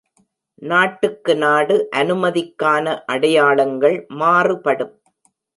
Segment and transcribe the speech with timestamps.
[0.61, 4.95] நாட்டுக்கு நாடு அனுமதிக்கான அடையாளங்கள் மாறுபடும்.